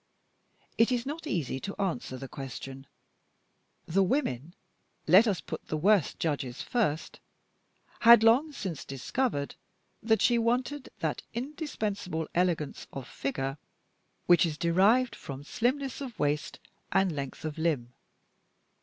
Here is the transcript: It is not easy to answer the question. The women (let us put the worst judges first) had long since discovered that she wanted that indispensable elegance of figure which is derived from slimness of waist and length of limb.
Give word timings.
It 0.79 0.91
is 0.91 1.05
not 1.05 1.27
easy 1.27 1.59
to 1.59 1.79
answer 1.79 2.17
the 2.17 2.27
question. 2.27 2.87
The 3.85 4.01
women 4.01 4.55
(let 5.05 5.27
us 5.27 5.41
put 5.41 5.67
the 5.67 5.77
worst 5.77 6.17
judges 6.19 6.63
first) 6.63 7.19
had 7.99 8.23
long 8.23 8.51
since 8.51 8.83
discovered 8.83 9.53
that 10.01 10.23
she 10.23 10.39
wanted 10.39 10.89
that 11.01 11.21
indispensable 11.35 12.27
elegance 12.33 12.87
of 12.91 13.07
figure 13.07 13.59
which 14.25 14.43
is 14.43 14.57
derived 14.57 15.15
from 15.15 15.43
slimness 15.43 16.01
of 16.01 16.17
waist 16.17 16.57
and 16.91 17.11
length 17.11 17.45
of 17.45 17.59
limb. 17.59 17.93